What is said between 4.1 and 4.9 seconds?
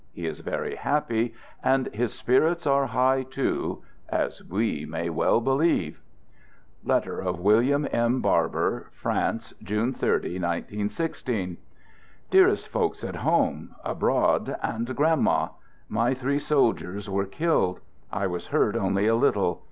"—as we